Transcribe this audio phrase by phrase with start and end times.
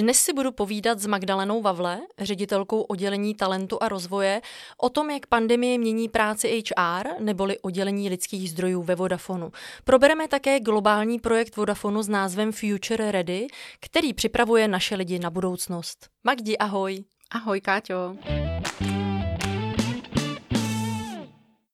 [0.00, 4.40] Dnes si budu povídat s Magdalenou Vavle, ředitelkou oddělení talentu a rozvoje,
[4.76, 9.52] o tom, jak pandemie mění práci HR, neboli oddělení lidských zdrojů ve Vodafonu.
[9.84, 13.46] Probereme také globální projekt Vodafonu s názvem Future Ready,
[13.80, 16.08] který připravuje naše lidi na budoucnost.
[16.24, 17.04] Magdi, ahoj.
[17.30, 18.16] Ahoj, Káťo.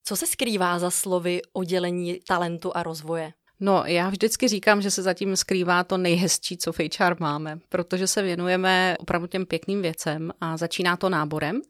[0.04, 3.32] Co se skrývá za slovy oddělení talentu a rozvoje?
[3.60, 8.06] No, já vždycky říkám, že se zatím skrývá to nejhezčí, co v HR máme, protože
[8.06, 11.60] se věnujeme opravdu těm pěkným věcem a začíná to náborem.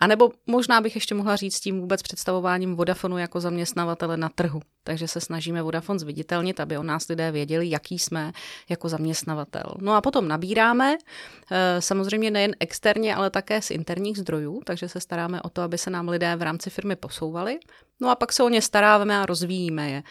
[0.00, 4.60] A nebo možná bych ještě mohla říct tím vůbec představováním Vodafonu jako zaměstnavatele na trhu.
[4.88, 8.32] Takže se snažíme Vodafone zviditelnit, aby o nás lidé věděli, jaký jsme
[8.68, 9.74] jako zaměstnavatel.
[9.78, 10.96] No a potom nabíráme,
[11.50, 15.78] eh, samozřejmě nejen externě, ale také z interních zdrojů, takže se staráme o to, aby
[15.78, 17.58] se nám lidé v rámci firmy posouvali.
[18.00, 20.02] No a pak se o ně staráme a rozvíjíme je.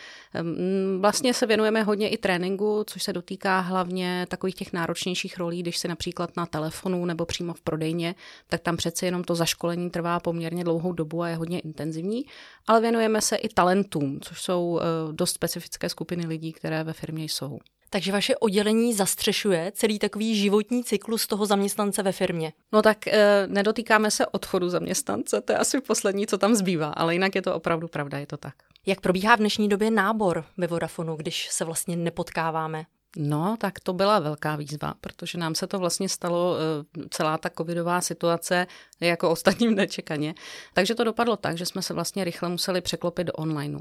[1.00, 5.78] Vlastně se věnujeme hodně i tréninku, což se dotýká hlavně takových těch náročnějších rolí, když
[5.78, 8.16] se například na telefonu nebo přímo v prodejně,
[8.48, 12.26] tak tam přece jenom to zaškolení trvá poměrně dlouhou dobu a je hodně intenzivní.
[12.68, 17.24] Ale věnujeme se i talentům, což jsou eh, dost specifické skupiny lidí, které ve firmě
[17.24, 17.60] jsou.
[17.90, 22.54] Takže vaše oddělení zastřešuje celý takový životní cyklus toho zaměstnance ve firmě.
[22.72, 27.14] No tak e, nedotýkáme se odchodu zaměstnance, to je asi poslední, co tam zbývá, ale
[27.14, 28.54] jinak je to opravdu pravda, je to tak.
[28.86, 32.86] Jak probíhá v dnešní době nábor ve Vodafonu, když se vlastně nepotkáváme?
[33.18, 37.50] No, tak to byla velká výzva, protože nám se to vlastně stalo, eh, celá ta
[37.58, 38.68] covidová situace
[39.00, 40.36] jako ostatním nečekaně.
[40.74, 43.80] Takže to dopadlo tak, že jsme se vlastně rychle museli překlopit do onlineu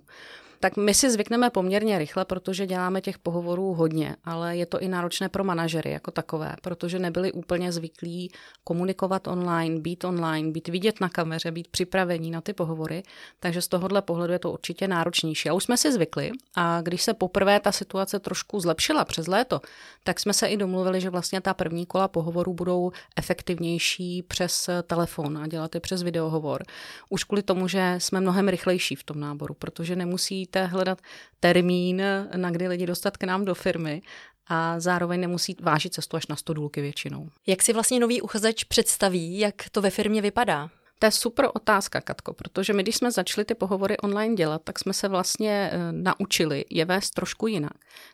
[0.61, 4.89] tak my si zvykneme poměrně rychle, protože děláme těch pohovorů hodně, ale je to i
[4.89, 8.31] náročné pro manažery jako takové, protože nebyli úplně zvyklí
[8.65, 13.03] komunikovat online, být online, být vidět na kameře, být připravení na ty pohovory,
[13.41, 15.49] takže z tohohle pohledu je to určitě náročnější.
[15.49, 19.61] A už jsme si zvykli a když se poprvé ta situace trošku zlepšila přes léto,
[20.05, 25.39] tak jsme se i domluvili, že vlastně ta první kola pohovorů budou efektivnější přes telefon
[25.39, 26.63] a dělat je přes videohovor.
[27.09, 31.03] Už kvůli tomu, že jsme mnohem rychlejší v tom náboru, protože nemusí nemusíte hledat
[31.41, 32.03] termín,
[32.37, 34.03] na kdy lidi dostat k nám do firmy
[34.49, 37.29] a zároveň nemusí vážit cestu až na 100 důlky většinou.
[37.47, 40.71] Jak si vlastně nový uchazeč představí, jak to ve firmě vypadá?
[40.99, 44.79] To je super otázka, Katko, protože my, když jsme začali ty pohovory online dělat, tak
[44.79, 47.73] jsme se vlastně e, naučili je vést trošku jinak.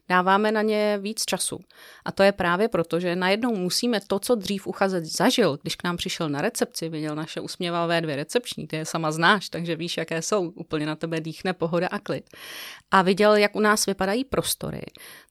[0.08, 1.60] Dáváme na ně víc času.
[2.04, 5.84] A to je právě proto, že najednou musíme to, co dřív uchazeč zažil, když k
[5.84, 9.96] nám přišel na recepci, viděl naše usměvavé dvě recepční, ty je sama znáš, takže víš,
[9.96, 12.30] jaké jsou, úplně na tebe dýchne pohoda a klid.
[12.90, 14.82] A viděl, jak u nás vypadají prostory,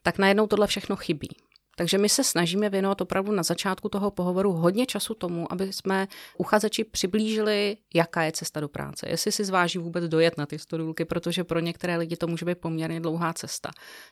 [0.03, 1.29] tak najednou tohle všechno chybí.
[1.75, 6.07] Takže my se snažíme věnovat opravdu na začátku toho pohovoru hodně času tomu, aby jsme
[6.37, 9.09] uchazeči přiblížili, jaká je cesta do práce.
[9.09, 12.57] Jestli si zváží vůbec dojet na ty stodůlky, protože pro některé lidi to může být
[12.57, 13.71] poměrně dlouhá cesta.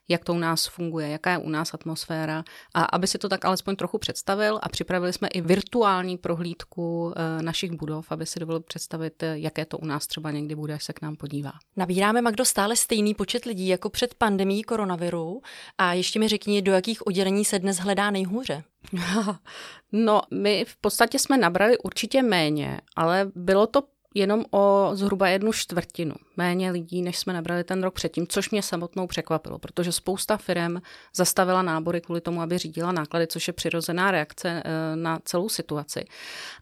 [0.10, 2.44] Jak to u nás funguje, jaká je u nás atmosféra.
[2.74, 7.42] A aby si to tak alespoň trochu představil a připravili jsme i virtuální prohlídku eh,
[7.42, 10.84] našich budov, aby si dovolil představit, eh, jaké to u nás třeba někdy bude, až
[10.84, 11.52] se k nám podívá.
[11.78, 15.42] Nabíráme, Magdo, stále stejný počet lidí jako před pandemí koronaviru.
[15.78, 18.64] A ještě mi řekni, do jakých oddělení se dnes hledá nejhůře?
[19.92, 23.84] No, my v podstatě jsme nabrali určitě méně, ale bylo to
[24.16, 28.62] jenom o zhruba jednu čtvrtinu méně lidí, než jsme nabrali ten rok předtím, což mě
[28.62, 30.78] samotnou překvapilo, protože spousta firm
[31.16, 36.06] zastavila nábory kvůli tomu, aby řídila náklady, což je přirozená reakce eh, na celou situaci.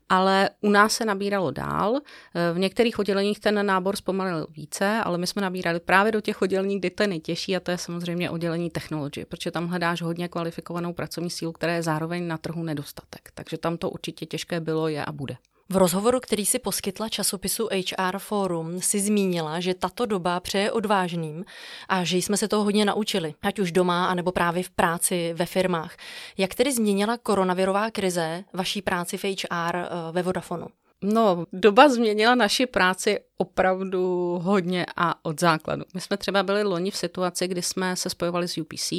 [0.09, 1.95] Ale u nás se nabíralo dál.
[1.97, 6.41] Eh, v některých odděleních ten nábor zpomalil více, ale my jsme nabírali právě do těch
[6.41, 10.27] oddělení, kdy to je nejtěžší, a to je samozřejmě oddělení technologie, protože tam hledáš hodně
[10.27, 13.31] kvalifikovanou pracovní sílu, která je zároveň na trhu nedostatek.
[13.33, 15.37] Takže tam to určitě těžké bylo, je a bude.
[15.69, 21.45] V rozhovoru, který si poskytla časopisu HR Forum, si zmínila, že tato doba přeje odvážným
[21.89, 25.45] a že jsme se toho hodně naučili, ať už doma, anebo právě v práci ve
[25.45, 25.97] firmách.
[26.37, 30.67] Jak tedy změnila koronavirová krize vaší práci v HR eh, ve Vodafonu?
[31.01, 35.83] No, doba změnila naši práci opravdu hodně a od základu.
[35.93, 38.93] My jsme třeba byli loni v situaci, kdy jsme se spojovali s UPC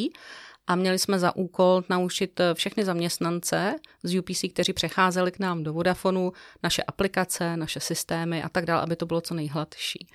[0.69, 5.63] a měli jsme za úkol naučit eh, všechny zaměstnance z UPC, kteří přecházeli k nám
[5.63, 6.33] do Vodafonu,
[6.63, 10.07] naše aplikace, naše systémy a tak dále, aby to bylo co nejhladší.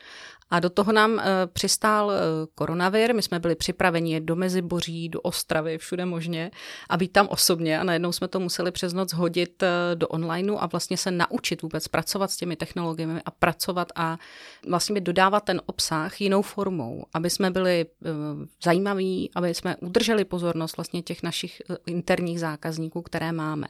[0.53, 1.23] A do toho nám e,
[1.53, 2.15] přistál e,
[2.55, 6.51] koronavir, my jsme byli připraveni do Meziboří, do Ostravy, všude možně
[6.89, 10.57] a být tam osobně a najednou jsme to museli přes noc hodit e, do onlineu
[10.59, 14.17] a vlastně se naučit vůbec pracovat s těmi technologiemi a pracovat a
[14.67, 17.85] vlastně dodávat ten obsah jinou formou, aby jsme byli
[18.63, 23.67] zajímaví, aby jsme udrželi pozornost vlastně těch našich interních zákazníků, které máme.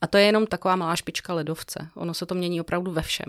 [0.00, 1.88] A to je jenom taková malá špička ledovce.
[1.94, 3.26] Ono se to mění opravdu ve všem.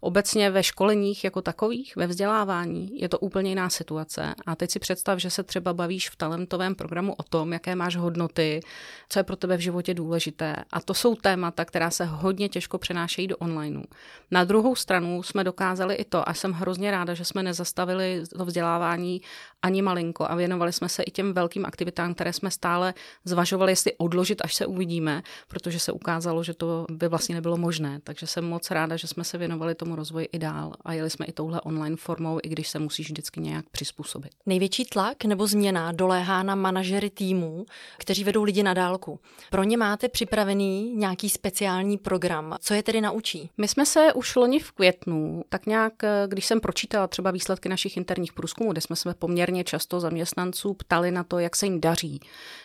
[0.00, 4.34] Obecně ve školeních jako takových, ve vzdělávání vzdělávání je to úplně jiná situace.
[4.46, 7.96] A teď si představ, že se třeba bavíš v talentovém programu o tom, jaké máš
[7.96, 8.60] hodnoty,
[9.08, 10.56] co je pro tebe v životě důležité.
[10.70, 13.82] A to jsou témata, která se hodně těžko přenášejí do onlineu.
[14.30, 18.44] Na druhou stranu jsme dokázali i to, a jsem hrozně ráda, že jsme nezastavili to
[18.44, 19.20] vzdělávání
[19.62, 22.94] ani malinko a věnovali jsme se i těm velkým aktivitám, které jsme stále
[23.24, 28.00] zvažovali, jestli odložit, až se uvidíme, protože se ukázalo, že to by vlastně nebylo možné.
[28.04, 31.26] Takže jsem moc ráda, že jsme se věnovali tomu rozvoji i dál a jeli jsme
[31.26, 34.32] i touhle online formou, i když se musíš vždycky nějak přizpůsobit.
[34.46, 37.66] Největší tlak nebo změna doléhá na manažery týmů,
[37.98, 39.20] kteří vedou lidi na dálku.
[39.50, 42.56] Pro ně máte připravený nějaký speciální program.
[42.60, 43.50] Co je tedy naučí?
[43.58, 45.92] My jsme se už loni v květnu, tak nějak,
[46.26, 50.74] když jsem pročítala třeba výsledky našich interních průzkumů, kde jsme se poměrně poměrně často zaměstnanců
[50.74, 52.20] ptali na to, jak se jim daří,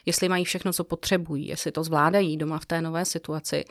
[0.06, 3.66] jestli mají všechno, co potřebují, jestli to zvládají doma v té nové situaci.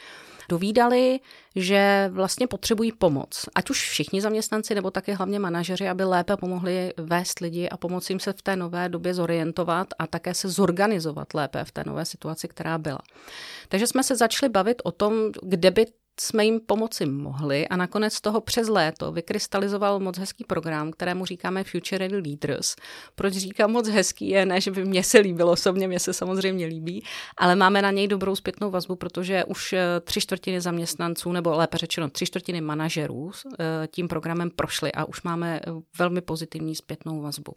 [0.49, 1.21] Dovídali,
[1.57, 3.49] že vlastně potřebují pomoc.
[3.55, 8.12] Ať už všichni zaměstnanci, nebo také hlavně manažeři, aby lépe pomohli vést lidi a pomoci
[8.12, 12.05] jim se v té nové době zorientovat a také se zorganizovat lépe v té nové
[12.05, 12.99] situaci, která byla.
[13.69, 15.87] Takže jsme se začali bavit o tom, kde by
[16.21, 21.65] jsme jim pomoci mohli a nakonec toho přes léto vykrystalizoval moc hezký program, kterému říkáme
[21.65, 22.77] Future Ready Leaders.
[23.15, 26.67] Proč říkám moc hezký je, ne, že by mně se líbilo osobně, mně se samozřejmě
[26.67, 27.05] líbí,
[27.37, 31.79] ale máme na něj dobrou zpětnou vazbu, protože už eh, tři čtvrtiny zaměstnanců, nebo lépe
[31.79, 37.21] řečeno tři čtvrtiny manažerů eh, tím programem prošly a už máme eh, velmi pozitivní zpětnou
[37.21, 37.53] vazbu.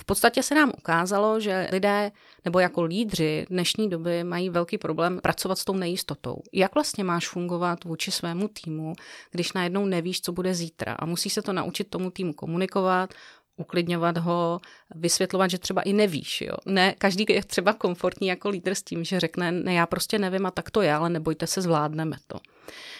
[0.00, 2.12] V podstatě se nám ukázalo, že lidé
[2.44, 6.36] nebo jako lídři dnešní doby mají velký problém pracovat s tou nejistotou.
[6.52, 8.92] Jak vlastně máš fungovat vůči svému týmu,
[9.30, 13.14] když najednou nevíš, co bude zítra a musí se to naučit tomu týmu komunikovat,
[13.56, 14.60] uklidňovat ho,
[14.94, 16.40] vysvětlovat, že třeba i nevíš.
[16.40, 16.54] Jo.
[16.66, 20.46] Ne, každý je třeba komfortní jako lídr s tím, že řekne, ne, já prostě nevím
[20.46, 22.38] a tak to je, ale nebojte se, zvládneme to.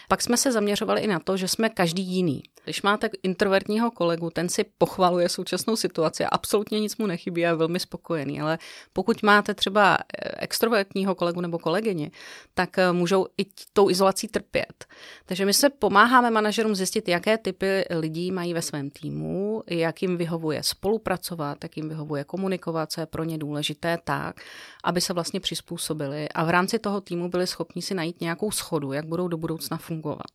[0.07, 2.43] Pak jsme se zaměřovali i na to, že jsme každý jiný.
[2.63, 7.49] Když máte introvertního kolegu, ten si pochvaluje současnou situaci a absolutně nic mu nechybí a
[7.49, 8.41] je velmi spokojený.
[8.41, 8.57] Ale
[8.93, 12.11] pokud máte třeba eh, extrovertního kolegu nebo kolegyni,
[12.53, 14.85] tak eh, můžou i tou izolací trpět.
[15.25, 20.17] Takže my se pomáháme manažerům zjistit, jaké typy lidí mají ve svém týmu, jak jim
[20.17, 24.35] vyhovuje spolupracovat, jak jim vyhovuje komunikovat, co je pro ně důležité tak,
[24.83, 28.93] aby se vlastně přizpůsobili a v rámci toho týmu byli schopni si najít nějakou schodu,
[28.93, 30.31] jak budou do budoucna fungovat.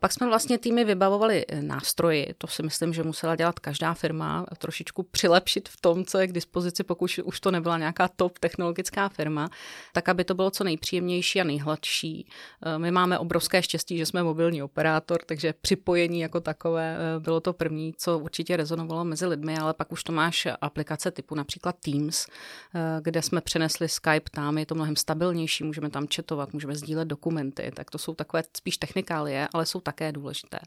[0.00, 4.46] Pak jsme vlastně týmy vybavovali eh, nástroji, to si myslím, že musela dělat každá firma,
[4.58, 9.08] trošičku přilepšit v tom, co je k dispozici, pokud už to nebyla nějaká top technologická
[9.08, 9.48] firma,
[9.92, 12.28] tak aby to bylo co nejpříjemnější a nejhladší.
[12.62, 17.40] Eh, my máme obrovské štěstí, že jsme mobilní operátor, takže připojení jako takové eh, bylo
[17.40, 21.76] to první, co určitě rezonovalo mezi lidmi, ale pak už to máš aplikace typu například
[21.80, 22.26] Teams,
[23.00, 27.70] kde jsme přenesli Skype tam, je to mnohem stabilnější, můžeme tam četovat, můžeme sdílet dokumenty,
[27.74, 30.58] tak to jsou takové spíš technikálie, ale jsou také důležité.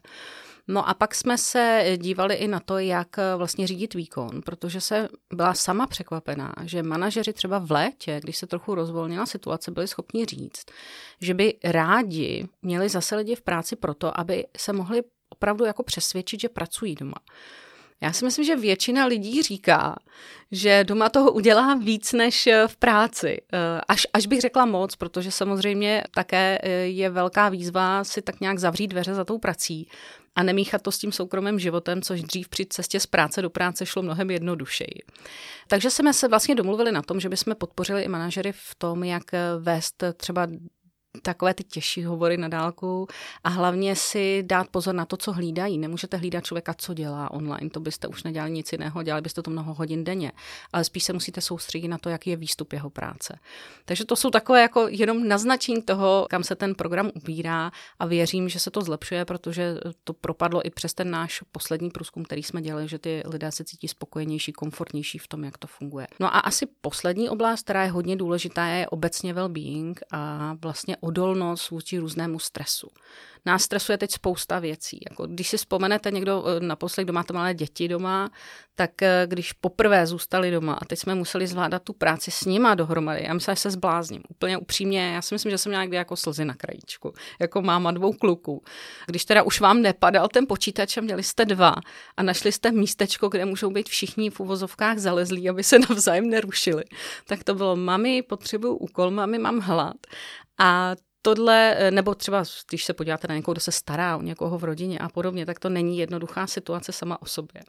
[0.68, 5.08] No a pak jsme se dívali i na to, jak vlastně řídit výkon, protože se
[5.34, 10.24] byla sama překvapená, že manažeři třeba v létě, když se trochu rozvolnila situace, byli schopni
[10.24, 10.64] říct,
[11.20, 16.40] že by rádi měli zase lidi v práci proto, aby se mohli opravdu jako přesvědčit,
[16.40, 17.18] že pracují doma.
[18.02, 19.96] Já si myslím, že většina lidí říká,
[20.52, 23.40] že doma toho udělá víc než eh, v práci.
[23.52, 28.40] Eh, až, až bych řekla moc, protože samozřejmě také eh, je velká výzva si tak
[28.40, 29.88] nějak zavřít dveře za tou prací
[30.34, 33.86] a nemíchat to s tím soukromým životem, což dřív při cestě z práce do práce
[33.86, 35.02] šlo mnohem jednodušeji.
[35.68, 39.22] Takže jsme se vlastně domluvili na tom, že bychom podpořili i manažery v tom, jak
[39.58, 40.46] vést třeba
[41.22, 43.06] takové ty těžší hovory na dálku
[43.44, 45.78] a hlavně si dát pozor na to, co hlídají.
[45.78, 49.50] Nemůžete hlídat člověka, co dělá online, to byste už nedělali nic jiného, dělali byste to
[49.50, 50.32] mnoho hodin denně,
[50.72, 53.38] ale spíš se musíte soustředit na to, jaký je výstup jeho práce.
[53.84, 58.48] Takže to jsou takové jako jenom naznačení toho, kam se ten program ubírá a věřím,
[58.48, 59.74] že se to zlepšuje, protože
[60.04, 63.64] to propadlo i přes ten náš poslední průzkum, který jsme dělali, že ty lidé se
[63.64, 66.06] cítí spokojenější, komfortnější v tom, jak to funguje.
[66.20, 71.70] No a asi poslední oblast, která je hodně důležitá, je obecně well-being a vlastně odolnost
[71.70, 72.88] vůči různému stresu.
[73.46, 74.98] Nás stresuje teď spousta věcí.
[75.10, 78.30] Jako když si vzpomenete někdo eh, naposled, kdo máte malé děti doma,
[78.74, 82.74] tak eh, když poprvé zůstali doma a teď jsme museli zvládat tu práci s nima
[82.74, 84.22] dohromady, já myslím, že se zblázním.
[84.28, 87.90] Úplně upřímně, já si myslím, že jsem měla někdy jako slzy na krajíčku, jako máma
[87.90, 88.62] dvou kluků.
[89.06, 91.74] Když teda už vám nepadal ten počítač a měli jste dva
[92.16, 96.84] a našli jste místečko, kde můžou být všichni v uvozovkách zalezlí, aby se navzájem nerušili,
[97.24, 99.96] tak to bylo mami, potřebuju úkol, mami, mám hlad.
[100.60, 104.58] A tohle, eh, nebo třeba když se podíváte na někoho, kdo se stará o někoho
[104.58, 107.62] v rodině a podobně, tak to není jednoduchá situace sama o sobě.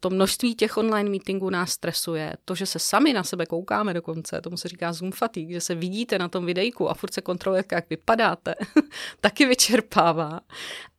[0.00, 2.34] To množství těch online meetingů nás stresuje.
[2.44, 5.74] To, že se sami na sebe koukáme dokonce, tomu se říká Zoom fatigue, že se
[5.74, 8.54] vidíte na tom videjku a furt se kontrolujete, jak vypadáte,
[9.20, 10.40] taky vyčerpává.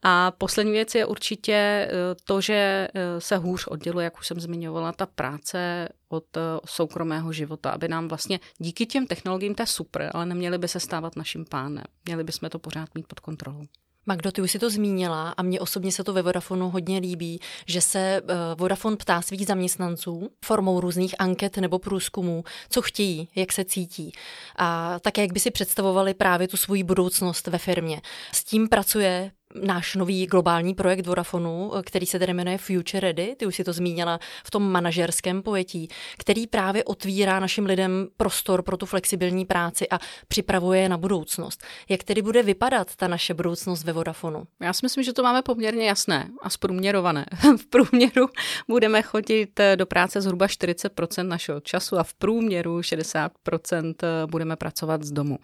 [0.04, 1.90] A poslední věc je určitě eh,
[2.24, 7.34] to, že eh, se hůř odděluje, jak už jsem zmiňovala, ta práce od eh, soukromého
[7.34, 11.16] života, aby nám vlastně díky těm technologiím to je super, ale neměli by se stávat
[11.16, 11.84] naším pánem.
[12.06, 13.66] Měli bychom to pořád mít pod kontrolou.
[14.10, 17.40] Magdo, ty už si to zmínila a mně osobně se to ve Vodafonu hodně líbí,
[17.66, 23.52] že se uh, Vodafone ptá svých zaměstnanců formou různých anket nebo průzkumů, co chtějí, jak
[23.52, 24.12] se cítí
[24.56, 28.02] a také jak by si představovali právě tu svoji budoucnost ve firmě.
[28.34, 29.32] S tím pracuje
[29.64, 33.74] náš nový globální projekt Vodafonu, který se tedy jmenuje Future Ready, ty už si to
[33.74, 35.88] zmínila v tom manažerském pojetí,
[36.18, 41.64] který právě otvírá našim lidem prostor pro tu flexibilní práci a připravuje je na budoucnost.
[41.90, 44.44] Jak tedy bude vypadat ta naše budoucnost ve Vodafonu?
[44.60, 47.26] Já si myslím, že to máme poměrně jasné a zprůměrované.
[47.58, 48.28] v průměru
[48.68, 53.96] budeme chodit do práce zhruba 40% našeho času a v průměru 60%
[54.26, 55.40] budeme pracovat z domu.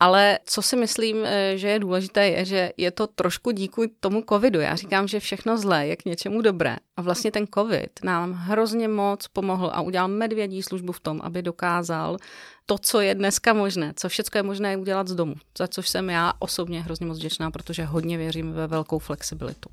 [0.00, 4.22] Ale co si myslím, eh, že je důležité, je, že je to trošku díky tomu
[4.28, 4.60] covidu.
[4.60, 6.76] Já říkám, že všechno zlé je k něčemu dobré.
[6.96, 11.42] A vlastně ten covid nám hrozně moc pomohl a udělal medvědí službu v tom, aby
[11.42, 12.16] dokázal
[12.66, 16.10] to, co je dneska možné, co všechno je možné udělat z domu, za což jsem
[16.10, 19.68] já osobně hrozně moc vděčná, protože hodně věřím ve velkou flexibilitu.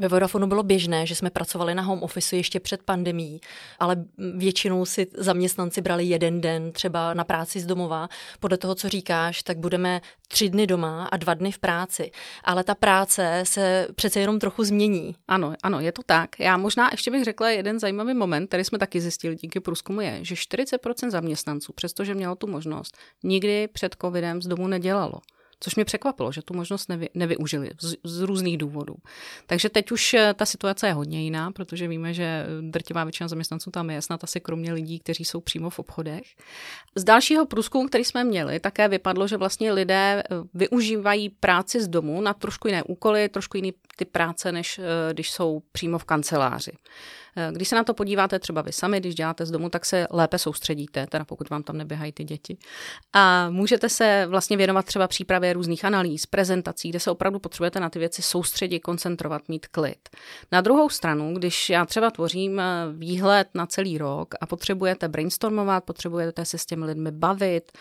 [0.00, 3.40] Ve Vodafonu bylo běžné, že jsme pracovali na home office ještě před pandemí,
[3.78, 4.04] ale
[4.36, 8.08] většinou si zaměstnanci brali jeden den třeba na práci z domova.
[8.40, 12.10] Podle toho, co říkáš, tak budeme tři dny doma a dva dny v práci.
[12.44, 15.16] Ale ta práce se přece jenom trochu změní.
[15.28, 16.40] Ano, ano, je to tak.
[16.40, 20.18] Já možná ještě bych řekla jeden zajímavý moment, který jsme taky zjistili díky průzkumu, je,
[20.22, 25.20] že 40% zaměstnanců, přestože mělo tu možnost, nikdy před covidem z domu nedělalo
[25.60, 28.94] což mě překvapilo, že tu možnost nevy, nevyužili z, z různých důvodů.
[29.46, 33.70] Takže teď už eh, ta situace je hodně jiná, protože víme, že drtivá většina zaměstnanců
[33.70, 36.22] tam je, snad asi kromě lidí, kteří jsou přímo v obchodech.
[36.94, 41.88] Z dalšího průzkumu, který jsme měli, také vypadlo, že vlastně lidé eh, využívají práci z
[41.88, 46.04] domu na trošku jiné úkoly, trošku jiný typ práce, než eh, když jsou přímo v
[46.04, 46.72] kanceláři.
[47.38, 50.06] Eh, když se na to podíváte třeba vy sami, když děláte z domu, tak se
[50.10, 52.56] lépe soustředíte, teda pokud vám tam neběhají ty děti.
[53.12, 57.90] A můžete se vlastně věnovat třeba přípravě různých analýz, prezentací, kde se opravdu potřebujete na
[57.90, 60.08] ty věci soustředit, koncentrovat, mít klid.
[60.52, 65.84] Na druhou stranu, když já třeba tvořím eh, výhled na celý rok a potřebujete brainstormovat,
[65.84, 67.72] potřebujete se s těmi lidmi bavit,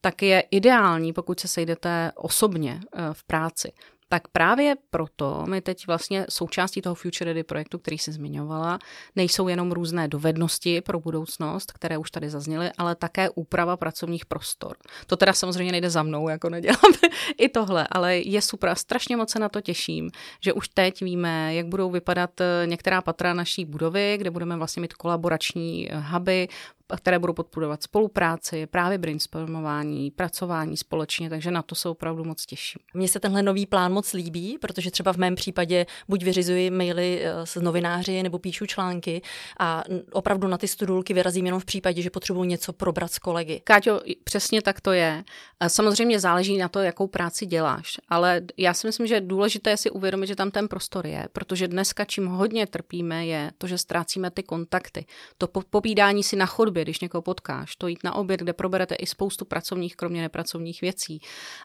[0.00, 2.80] tak je ideální, pokud se sejdete osobně
[3.12, 3.72] v práci
[4.08, 8.78] tak právě proto my teď vlastně součástí toho Future Ready projektu, který si zmiňovala,
[9.16, 14.76] nejsou jenom různé dovednosti pro budoucnost, které už tady zazněly, ale také úprava pracovních prostor.
[15.06, 16.92] To teda samozřejmě nejde za mnou, jako nedělám
[17.38, 20.10] i tohle, ale je super strašně moc se na to těším,
[20.40, 24.80] že už teď víme, jak budou vypadat eh, některá patra naší budovy, kde budeme vlastně
[24.80, 26.48] mít kolaborační eh, huby,
[26.96, 32.80] které budou podporovat spolupráci, právě brainstormování, pracování společně, takže na to se opravdu moc těším.
[32.94, 37.20] Mně se tenhle nový plán moc líbí, protože třeba v mém případě buď vyřizuji maily
[37.22, 39.22] eh, s novináři nebo píšu články
[39.58, 43.60] a opravdu na ty studulky vyrazím jenom v případě, že potřebuji něco probrat s kolegy.
[43.64, 45.24] Káťo, přesně tak to je.
[45.68, 49.90] Samozřejmě záleží na to, jakou práci děláš, ale já si myslím, že důležité je si
[49.90, 54.30] uvědomit, že tam ten prostor je, protože dneska čím hodně trpíme je to, že ztrácíme
[54.30, 55.06] ty kontakty.
[55.38, 59.06] To popídání si na chodbě, když někoho potkáš, to jít na oběd, kde proberete i
[59.06, 61.20] spoustu pracovních, kromě nepracovních věcí.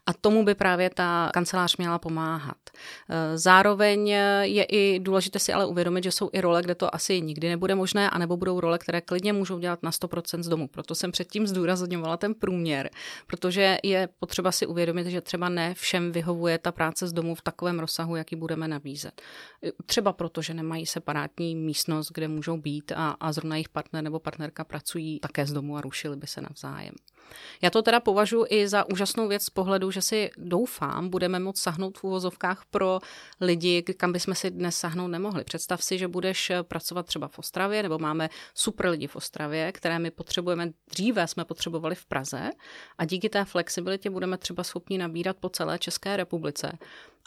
[0.05, 2.57] A tomu by právě ta kancelář měla pomáhat.
[3.09, 4.07] Eh, zároveň
[4.41, 7.75] je i důležité si ale uvědomit, že jsou i role, kde to asi nikdy nebude
[7.75, 10.67] možné, anebo budou role, které klidně můžou dělat na 100% z domu.
[10.67, 12.89] Proto jsem předtím zdůrazňovala ten průměr,
[13.27, 17.41] protože je potřeba si uvědomit, že třeba ne všem vyhovuje ta práce z domu v
[17.41, 19.21] takovém rozsahu, jaký budeme nabízet.
[19.85, 24.19] Třeba proto, že nemají separátní místnost, kde můžou být a, a zrovna jejich partner nebo
[24.19, 26.93] partnerka pracují pracují také z domu a rušili by se navzájem.
[27.62, 31.62] Já to teda považuji i za úžasnou věc z pohledu, že si doufám, budeme moct
[31.62, 33.00] sahnout v úvozovkách pro
[33.41, 35.43] lidi, kam bychom si dnes sahnout nemohli.
[35.43, 40.00] Představ si, že budeš pracovat třeba v Ostravě, nebo máme super lidi v Ostravě, které
[40.00, 42.50] my potřebujeme, dříve jsme potřebovali v Praze
[42.98, 46.77] a díky té flexibilitě budeme třeba schopni nabírat po celé České republice.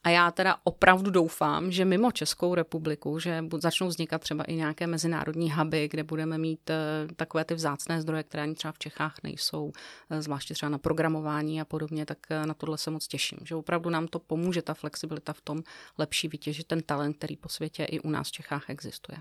[0.04, 4.86] A já teda opravdu doufám, že mimo Českou republiku, že začnou vznikat třeba i nějaké
[4.86, 6.76] mezinárodní huby, kde budeme mít eh,
[7.16, 9.72] takové ty vzácné zdroje, které ani třeba v Čechách nejsou,
[10.10, 13.38] eh, zvláště třeba na programování a podobně, tak eh, na tohle se moc těším.
[13.44, 15.62] Že opravdu nám to pomůže, ta flexibilita v tom
[15.98, 19.18] lepší vytěžit ten talent, který po světě i u nás v Čechách existuje.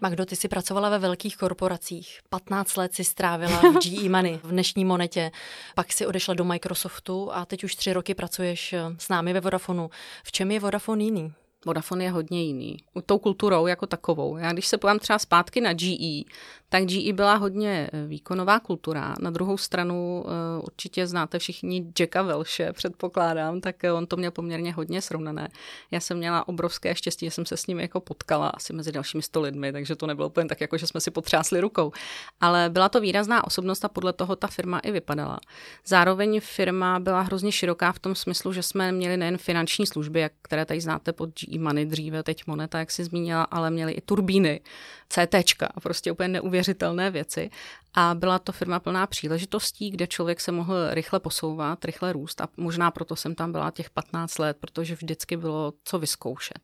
[0.00, 2.20] Magdo, ty jsi pracovala ve velkých korporacích.
[2.28, 5.30] 15 let si strávila v GE Money, v dnešní monetě.
[5.74, 9.40] Pak si odešla do Microsoftu a teď už tři roky pracuješ eh, s námi ve
[9.40, 9.90] Vodafonu.
[10.24, 11.32] V čem je Vodafone jiný?
[11.66, 12.76] Vodafone je hodně jiný.
[13.06, 14.36] Tou kulturou jako takovou.
[14.36, 16.22] Já když se povám třeba zpátky na GE,
[16.68, 19.14] tak GE byla hodně eh, výkonová kultura.
[19.20, 24.30] Na druhou stranu eh, určitě znáte všichni Jacka Welche, předpokládám, tak eh, on to měl
[24.30, 25.48] poměrně hodně srovnané.
[25.90, 29.22] Já jsem měla obrovské štěstí, že jsem se s ním jako potkala asi mezi dalšími
[29.22, 31.92] sto lidmi, takže to nebylo úplně tak, jako že jsme si potřásli rukou.
[32.40, 35.40] Ale byla to výrazná osobnost a podle toho ta firma i vypadala.
[35.86, 40.64] Zároveň firma byla hrozně široká v tom smyslu, že jsme měli nejen finanční služby, které
[40.64, 44.60] tady znáte pod GE Money dříve, teď Moneta, jak si zmínila, ale měli i turbíny,
[45.08, 45.34] CT,
[45.82, 47.50] prostě úplně neuvěřitelné věci.
[47.94, 52.48] A byla to firma plná příležitostí, kde člověk se mohl rychle posouvat, rychle růst a
[52.56, 56.60] možná proto jsem tam byla těch 15 let, protože vždycky bylo co vyzkoušet.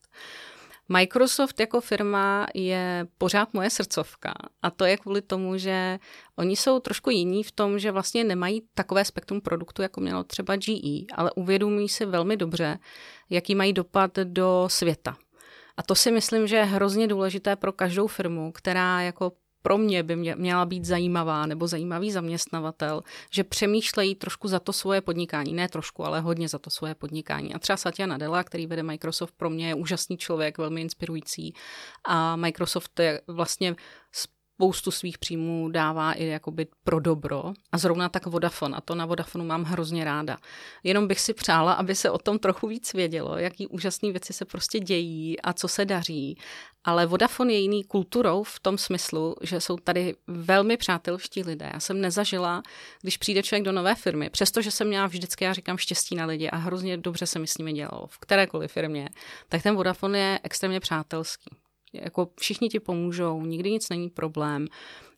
[0.89, 5.99] Microsoft jako firma je pořád moje srdcovka a to je kvůli tomu, že
[6.37, 10.57] oni jsou trošku jiní v tom, že vlastně nemají takové spektrum produktu, jako mělo třeba
[10.57, 12.79] GE, ale uvědomují si velmi dobře,
[13.31, 15.17] jaký mají dopad do světa.
[15.77, 19.33] A to si myslím, že je hrozně důležité pro každou firmu, která jako
[19.65, 24.73] pro mě by mě, měla být zajímavá nebo zajímavý zaměstnavatel, že přemýšlejí trošku za to
[24.73, 25.53] svoje podnikání.
[25.53, 27.55] Ne trošku, ale hodně za to svoje podnikání.
[27.55, 31.55] A třeba Satya Nadella, který vede Microsoft, pro mě je úžasný člověk, velmi inspirující.
[32.05, 33.77] A Microsoft je vlastně
[34.55, 39.07] spoustu svých příjmů dává i jakoby pro dobro a zrovna tak Vodafone a to na
[39.07, 40.37] Vodafonu mám hrozně ráda.
[40.83, 44.45] Jenom bych si přála, aby se o tom trochu víc vědělo, jaký úžasné věci se
[44.45, 46.39] prostě dějí a co se daří.
[46.85, 51.71] Ale Vodafone je jiný kulturou v tom smyslu, že jsou tady velmi přátelští lidé.
[51.75, 52.63] Já jsem nezažila,
[53.03, 56.49] když přijde člověk do nové firmy, přestože jsem měla vždycky, já říkám, štěstí na lidi
[56.49, 59.09] a hrozně dobře se mi s nimi dělalo v kterékoliv firmě,
[59.49, 61.64] tak ten Vodafone je extrémně přátelský.
[61.95, 64.67] Jako všichni ti pomůžou, nikdy nic není problém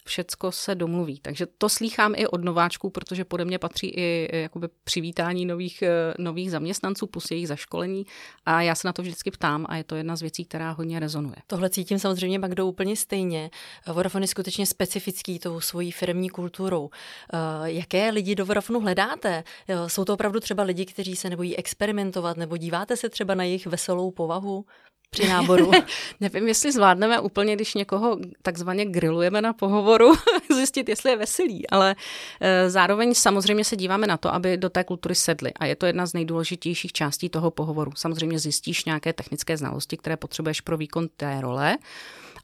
[0.06, 1.20] všecko se domluví.
[1.20, 6.14] Takže to slýchám i od nováčků, protože pode mě patří i jakoby přivítání nových, eh,
[6.18, 8.06] nových zaměstnanců plus jejich zaškolení
[8.46, 11.00] a já se na to vždycky ptám a je to jedna z věcí, která hodně
[11.00, 11.36] rezonuje.
[11.46, 13.50] Tohle cítím samozřejmě Magdo úplně stejně.
[13.86, 16.90] Vodafone je skutečně specifický tou svojí firmní kulturou.
[17.32, 19.44] Eh, jaké lidi do Vodafonu hledáte?
[19.68, 23.44] Eh, jsou to opravdu třeba lidi, kteří se nebojí experimentovat nebo díváte se třeba na
[23.44, 24.64] jejich veselou povahu?
[25.10, 25.70] Při náboru.
[26.20, 30.12] Nevím, jestli zvládneme úplně, když někoho takzvaně grillujeme na pohovoru,
[30.54, 31.96] zjistit, jestli je veselý, ale
[32.40, 35.52] e, zároveň samozřejmě se díváme na to, aby do té kultury sedli.
[35.54, 37.92] A je to jedna z nejdůležitějších částí toho pohovoru.
[37.96, 41.76] Samozřejmě zjistíš nějaké technické znalosti, které potřebuješ pro výkon té role.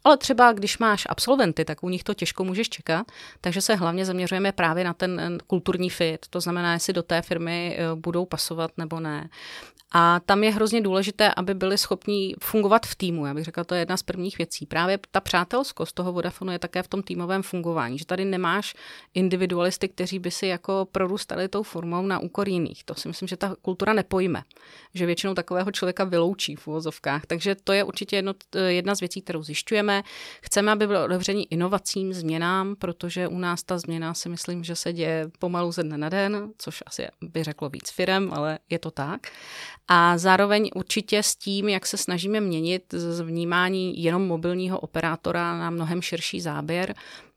[0.03, 4.05] Ale třeba když máš absolventy, tak u nich to těžko můžeš čekat, takže se hlavně
[4.05, 8.71] zaměřujeme právě na ten kulturní fit, to znamená, jestli do té firmy e, budou pasovat
[8.77, 9.29] nebo ne.
[9.95, 13.25] A tam je hrozně důležité, aby byli schopni fungovat v týmu.
[13.25, 14.65] Já bych řekla, to je jedna z prvních věcí.
[14.65, 18.73] Právě ta přátelskost toho Vodafonu je také v tom týmovém fungování, že tady nemáš
[19.13, 22.83] individualisty, kteří by si jako prorůstali tou formou na úkor jiných.
[22.83, 24.43] To si myslím, že ta kultura nepojme,
[24.93, 27.25] že většinou takového člověka vyloučí v uvozovkách.
[27.25, 28.33] Takže to je určitě jedno,
[28.67, 30.03] jedna z věcí, kterou zjišťujeme.
[30.41, 34.93] Chceme, aby bylo otevření inovacím, změnám, protože u nás ta změna si myslím, že se
[34.93, 38.91] děje pomalu ze dne na den, což asi by řeklo víc firem, ale je to
[38.91, 39.27] tak.
[39.87, 45.69] A zároveň určitě s tím, jak se snažíme měnit z vnímání jenom mobilního operátora na
[45.69, 46.95] mnohem širší záběr,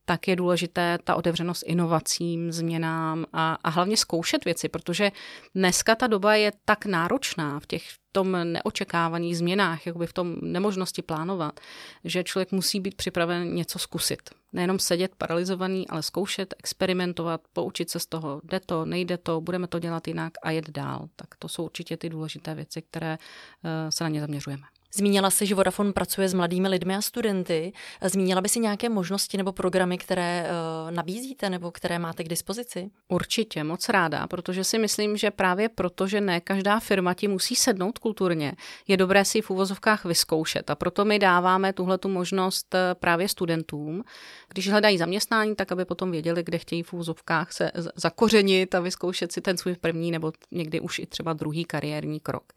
[0.09, 5.13] tak je důležité ta otevřenost inovacím, změnám a, a hlavně zkoušet věci, protože
[5.55, 11.03] dneska ta doba je tak náročná v těch tom neočekávaných změnách, jakoby v tom nemožnosti
[11.03, 11.61] plánovat,
[12.05, 14.31] že člověk musí být připraven něco zkusit.
[14.53, 19.67] Nejenom sedět paralizovaný, ale zkoušet, experimentovat, poučit se z toho, jde to, nejde to, budeme
[19.67, 21.09] to dělat jinak a jet dál.
[21.17, 23.19] Tak to jsou určitě ty důležité věci, které
[23.65, 24.76] eh, se na ně zaměřujeme.
[24.95, 27.73] Zmínila si, že Vodafone pracuje s mladými lidmi a studenty.
[28.03, 32.91] Zmínila by si nějaké možnosti nebo programy, které uh, nabízíte nebo které máte k dispozici?
[33.09, 37.57] Určitě, moc ráda, protože si myslím, že právě proto, že ne každá firma ti musí
[37.57, 38.53] sednout kulturně,
[38.89, 40.71] je dobré si v úvozovkách vyzkoušet.
[40.71, 44.05] A proto my dáváme tuhle tu možnost eh, právě studentům,
[44.49, 49.33] když hledají zaměstnání, tak aby potom věděli, kde chtějí v úvozovkách se zakořenit a vyzkoušet
[49.33, 52.53] si ten svůj první nebo někdy už i třeba druhý kariérní krok.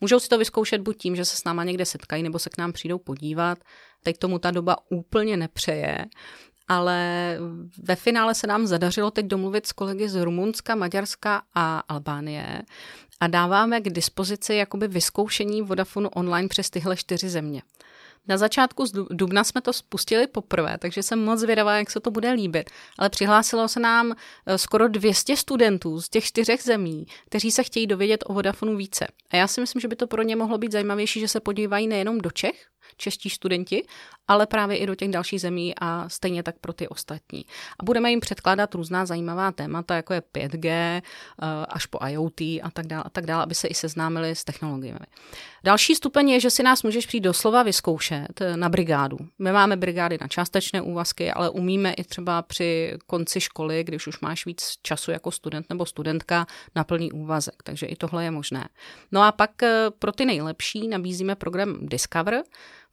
[0.00, 2.58] Můžou si to vyzkoušet buď tím, že se s náma někde setkají nebo se k
[2.58, 3.58] nám přijdou podívat.
[4.02, 6.06] Teď tomu ta doba úplně nepřeje,
[6.68, 6.98] ale
[7.82, 12.62] ve finále se nám zadařilo teď domluvit s kolegy z Rumunska, Maďarska a Albánie
[13.20, 17.62] a dáváme k dispozici jakoby vyzkoušení Vodafonu online přes tyhle čtyři země.
[18.28, 22.10] Na začátku z dubna jsme to spustili poprvé, takže jsem moc zvědavá, jak se to
[22.10, 22.70] bude líbit.
[22.98, 24.12] Ale přihlásilo se nám
[24.46, 29.06] eh, skoro 200 studentů z těch čtyřech zemí, kteří se chtějí dovědět o Vodafonu více.
[29.30, 31.86] A já si myslím, že by to pro ně mohlo být zajímavější, že se podívají
[31.86, 33.86] nejenom do Čech, čeští studenti,
[34.28, 37.44] ale právě i do těch dalších zemí a stejně tak pro ty ostatní.
[37.78, 41.02] A budeme jim předkládat různá zajímavá témata, jako je 5G, eh,
[41.68, 45.06] až po IoT a tak dále, a tak dále, aby se i seznámili s technologiemi.
[45.64, 49.18] Další stupeň je, že si nás můžeš přijít doslova vyzkoušet na brigádu.
[49.38, 54.20] My máme brigády na částečné úvazky, ale umíme i třeba při konci školy, když už
[54.20, 57.62] máš víc času jako student nebo studentka, na plný úvazek.
[57.62, 58.68] Takže i tohle je možné.
[59.12, 62.42] No a pak eh, pro ty nejlepší nabízíme program Discover,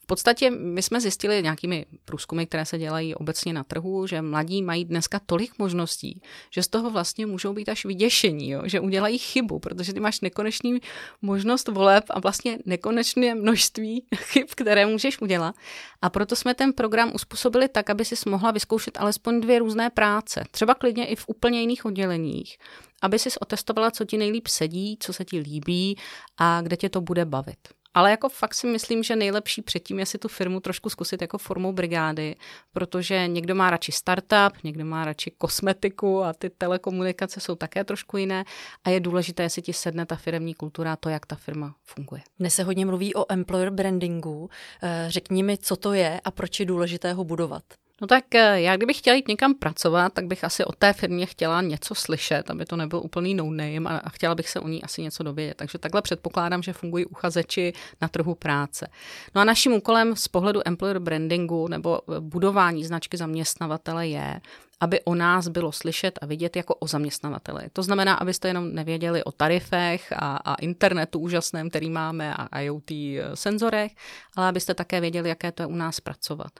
[0.04, 4.62] v podstatě my jsme zjistili nějakými průzkumy, které se dělají obecně na trhu, že mladí
[4.64, 8.62] mají dneska tolik možností, že z toho vlastně můžou být až vyděšení, jo?
[8.66, 10.80] že udělají chybu, protože ty máš nekonečný
[11.22, 15.56] možnost voleb a vlastně nekonečné množství chyb, které můžeš udělat.
[16.02, 20.44] A proto jsme ten program uspůsobili tak, aby si mohla vyzkoušet alespoň dvě různé práce,
[20.52, 22.58] třeba klidně i v úplně jiných odděleních,
[23.02, 25.98] aby si otestovala, co ti nejlíp sedí, co se ti líbí
[26.38, 27.81] a kde tě to bude bavit.
[27.94, 31.38] Ale jako fakt si myslím, že nejlepší předtím je si tu firmu trošku zkusit jako
[31.38, 32.36] formou brigády,
[32.72, 38.18] protože někdo má radši startup, někdo má radši kosmetiku a ty telekomunikace jsou také trošku
[38.18, 38.44] jiné
[38.84, 42.22] a je důležité, jestli ti sedne ta firmní kultura, to, jak ta firma funguje.
[42.40, 44.50] Dnes se hodně mluví o employer brandingu.
[44.84, 47.64] Eh, řekni mi, co to je a proč je důležité ho budovat.
[48.02, 51.26] No tak eh, já kdybych chtěla jít někam pracovat, tak bych asi o té firmě
[51.26, 55.02] chtěla něco slyšet, aby to nebyl úplný no-name a chtěla bych se o ní asi
[55.02, 55.58] něco dovědět.
[55.58, 58.88] Takže takhle předpokládám, že fungují uchazeči na trhu práce.
[59.36, 64.42] No a naším úkolem z pohledu employer brandingu nebo eh, budování značky zaměstnavatele je,
[64.82, 67.64] aby o nás bylo slyšet a vidět jako o zaměstnavateli.
[67.74, 72.92] To znamená, abyste jenom nevěděli o tarifech a, a internetu úžasném, který máme a IoT
[72.92, 73.92] eh, senzorech,
[74.36, 76.52] ale abyste také věděli, jaké to je u nás pracovat.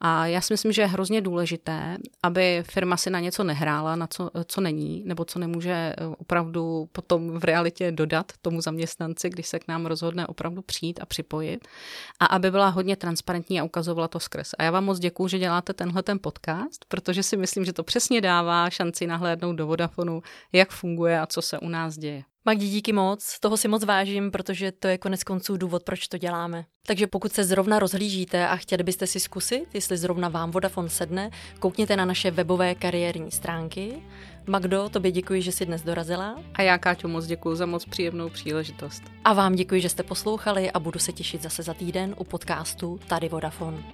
[0.00, 4.06] A já si myslím, že je hrozně důležité, aby firma si na něco nehrála, na
[4.06, 9.46] co, co není, nebo co nemůže eh, opravdu potom v realitě dodat tomu zaměstnanci, když
[9.46, 11.68] se k nám rozhodne opravdu přijít a připojit.
[12.20, 14.54] A aby byla hodně transparentní a ukazovala to skres.
[14.58, 17.82] A já vám moc děkuju, že děláte tenhle ten podcast, protože si myslím, že to
[17.82, 22.22] přesně dává šanci nahlédnout do Vodafonu, jak funguje a co se u nás děje.
[22.44, 26.18] Magdi, díky moc, toho si moc vážím, protože to je konec konců důvod, proč to
[26.18, 26.64] děláme.
[26.86, 31.30] Takže pokud se zrovna rozhlížíte a chtěli byste si zkusit, jestli zrovna vám Vodafone sedne,
[31.58, 34.02] koukněte na naše webové kariérní stránky.
[34.46, 36.36] Magdo, tobě děkuji, že jsi dnes dorazila.
[36.54, 39.02] A já, Káťo, moc děkuji za moc příjemnou příležitost.
[39.24, 43.00] A vám děkuji, že jste poslouchali a budu se těšit zase za týden u podcastu
[43.08, 43.84] Tady Vodafone.